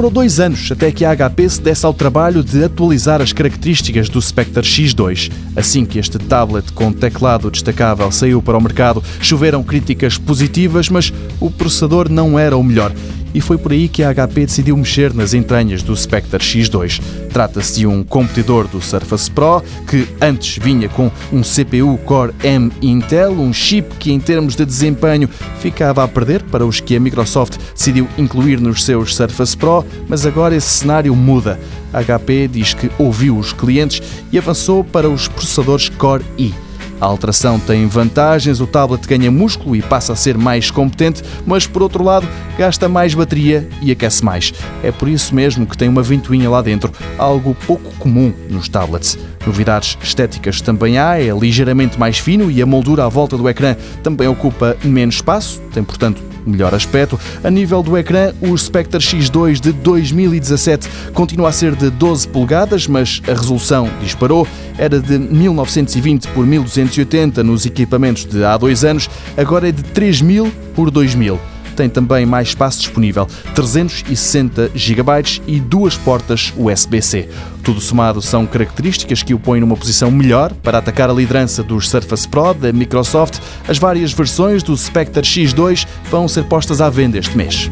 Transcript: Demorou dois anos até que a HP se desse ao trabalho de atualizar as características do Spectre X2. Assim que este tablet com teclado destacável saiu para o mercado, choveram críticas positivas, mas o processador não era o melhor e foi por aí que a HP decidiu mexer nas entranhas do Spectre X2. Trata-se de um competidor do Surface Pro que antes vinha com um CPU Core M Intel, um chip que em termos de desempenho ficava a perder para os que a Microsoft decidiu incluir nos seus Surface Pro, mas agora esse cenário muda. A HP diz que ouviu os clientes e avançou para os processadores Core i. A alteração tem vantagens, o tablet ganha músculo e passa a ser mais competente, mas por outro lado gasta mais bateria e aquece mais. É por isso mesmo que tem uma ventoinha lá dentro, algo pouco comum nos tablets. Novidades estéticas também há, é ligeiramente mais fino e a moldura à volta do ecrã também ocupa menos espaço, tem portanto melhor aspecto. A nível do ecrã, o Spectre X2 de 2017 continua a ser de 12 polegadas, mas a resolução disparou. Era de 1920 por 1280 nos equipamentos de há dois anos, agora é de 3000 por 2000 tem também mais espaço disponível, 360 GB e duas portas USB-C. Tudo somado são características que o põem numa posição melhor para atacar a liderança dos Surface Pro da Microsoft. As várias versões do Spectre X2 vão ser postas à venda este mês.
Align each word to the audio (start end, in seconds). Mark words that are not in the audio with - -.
Demorou 0.00 0.14
dois 0.14 0.40
anos 0.40 0.72
até 0.72 0.90
que 0.90 1.04
a 1.04 1.14
HP 1.14 1.46
se 1.46 1.60
desse 1.60 1.84
ao 1.84 1.92
trabalho 1.92 2.42
de 2.42 2.64
atualizar 2.64 3.20
as 3.20 3.34
características 3.34 4.08
do 4.08 4.22
Spectre 4.22 4.66
X2. 4.66 5.30
Assim 5.54 5.84
que 5.84 5.98
este 5.98 6.18
tablet 6.18 6.72
com 6.72 6.90
teclado 6.90 7.50
destacável 7.50 8.10
saiu 8.10 8.40
para 8.40 8.56
o 8.56 8.62
mercado, 8.62 9.04
choveram 9.20 9.62
críticas 9.62 10.16
positivas, 10.16 10.88
mas 10.88 11.12
o 11.38 11.50
processador 11.50 12.08
não 12.08 12.38
era 12.38 12.56
o 12.56 12.64
melhor 12.64 12.94
e 13.34 13.40
foi 13.40 13.58
por 13.58 13.72
aí 13.72 13.88
que 13.88 14.02
a 14.02 14.12
HP 14.14 14.46
decidiu 14.46 14.76
mexer 14.76 15.14
nas 15.14 15.34
entranhas 15.34 15.82
do 15.82 15.96
Spectre 15.96 16.42
X2. 16.42 17.00
Trata-se 17.32 17.80
de 17.80 17.86
um 17.86 18.02
competidor 18.02 18.66
do 18.68 18.80
Surface 18.80 19.30
Pro 19.30 19.62
que 19.88 20.06
antes 20.20 20.58
vinha 20.62 20.88
com 20.88 21.10
um 21.32 21.42
CPU 21.42 21.98
Core 22.04 22.34
M 22.42 22.70
Intel, 22.82 23.32
um 23.32 23.52
chip 23.52 23.96
que 23.96 24.12
em 24.12 24.20
termos 24.20 24.56
de 24.56 24.64
desempenho 24.64 25.28
ficava 25.60 26.04
a 26.04 26.08
perder 26.08 26.42
para 26.44 26.66
os 26.66 26.80
que 26.80 26.96
a 26.96 27.00
Microsoft 27.00 27.56
decidiu 27.74 28.08
incluir 28.18 28.60
nos 28.60 28.84
seus 28.84 29.14
Surface 29.14 29.56
Pro, 29.56 29.84
mas 30.08 30.26
agora 30.26 30.54
esse 30.54 30.68
cenário 30.68 31.14
muda. 31.14 31.58
A 31.92 32.02
HP 32.02 32.48
diz 32.48 32.72
que 32.72 32.90
ouviu 32.98 33.36
os 33.36 33.52
clientes 33.52 34.02
e 34.32 34.38
avançou 34.38 34.84
para 34.84 35.08
os 35.08 35.28
processadores 35.28 35.88
Core 35.88 36.24
i. 36.38 36.69
A 37.00 37.06
alteração 37.06 37.58
tem 37.58 37.86
vantagens, 37.86 38.60
o 38.60 38.66
tablet 38.66 39.06
ganha 39.08 39.30
músculo 39.30 39.74
e 39.74 39.80
passa 39.80 40.12
a 40.12 40.16
ser 40.16 40.36
mais 40.36 40.70
competente, 40.70 41.22
mas 41.46 41.66
por 41.66 41.82
outro 41.82 42.04
lado 42.04 42.28
gasta 42.58 42.88
mais 42.88 43.14
bateria 43.14 43.66
e 43.80 43.90
aquece 43.90 44.24
mais. 44.24 44.52
É 44.82 44.92
por 44.92 45.08
isso 45.08 45.34
mesmo 45.34 45.66
que 45.66 45.78
tem 45.78 45.88
uma 45.88 46.02
ventoinha 46.02 46.50
lá 46.50 46.60
dentro, 46.60 46.92
algo 47.16 47.56
pouco 47.66 47.90
comum 47.98 48.32
nos 48.50 48.68
tablets. 48.68 49.18
Novidades 49.46 49.96
estéticas 50.02 50.60
também 50.60 50.98
há, 50.98 51.18
é 51.18 51.30
ligeiramente 51.30 51.98
mais 51.98 52.18
fino 52.18 52.50
e 52.50 52.60
a 52.60 52.66
moldura 52.66 53.04
à 53.04 53.08
volta 53.08 53.36
do 53.36 53.48
ecrã 53.48 53.74
também 54.02 54.28
ocupa 54.28 54.76
menos 54.84 55.16
espaço, 55.16 55.60
tem 55.72 55.82
portanto 55.82 56.22
melhor 56.46 56.74
aspecto. 56.74 57.18
A 57.42 57.50
nível 57.50 57.82
do 57.82 57.96
ecrã, 57.96 58.32
o 58.40 58.56
Spectre 58.56 59.00
X2 59.00 59.60
de 59.60 59.72
2017 59.72 60.88
continua 61.12 61.48
a 61.48 61.52
ser 61.52 61.74
de 61.74 61.90
12 61.90 62.28
polegadas, 62.28 62.86
mas 62.86 63.22
a 63.26 63.32
resolução 63.32 63.88
disparou. 64.02 64.46
Era 64.78 65.00
de 65.00 65.18
1920 65.18 66.28
por 66.28 66.46
1280 66.46 67.42
nos 67.44 67.66
equipamentos 67.66 68.24
de 68.24 68.44
há 68.44 68.56
dois 68.56 68.84
anos, 68.84 69.08
agora 69.36 69.68
é 69.68 69.72
de 69.72 69.82
3000 69.82 70.52
por 70.74 70.90
2000 70.90 71.38
tem 71.80 71.88
também 71.88 72.26
mais 72.26 72.48
espaço 72.48 72.78
disponível, 72.80 73.26
360 73.54 74.72
GB 74.74 75.40
e 75.46 75.58
duas 75.58 75.96
portas 75.96 76.52
USB-C. 76.58 77.26
Tudo 77.62 77.80
somado 77.80 78.20
são 78.20 78.44
características 78.46 79.22
que 79.22 79.32
o 79.32 79.38
põem 79.38 79.62
numa 79.62 79.76
posição 79.76 80.10
melhor 80.10 80.52
para 80.62 80.76
atacar 80.76 81.08
a 81.08 81.12
liderança 81.14 81.62
dos 81.62 81.88
Surface 81.88 82.28
Pro 82.28 82.52
da 82.52 82.70
Microsoft. 82.70 83.38
As 83.66 83.78
várias 83.78 84.12
versões 84.12 84.62
do 84.62 84.76
Spectre 84.76 85.22
X2 85.22 85.86
vão 86.10 86.28
ser 86.28 86.44
postas 86.44 86.82
à 86.82 86.90
venda 86.90 87.16
este 87.16 87.34
mês. 87.34 87.70